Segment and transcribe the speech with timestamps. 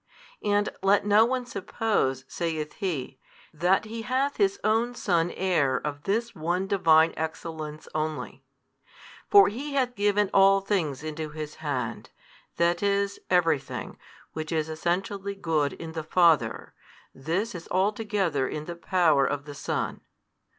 [0.43, 3.19] And let no one suppose, saith he,
[3.53, 8.43] that He hath His Own Son Heir of this one Divine Excellence only.
[9.29, 12.09] For He hath given all things into His Hand;
[12.57, 12.75] i.
[12.81, 13.99] e., everything,
[14.33, 16.73] which is essentially good in the Father,
[17.13, 20.01] this is altogether in the power of the Son.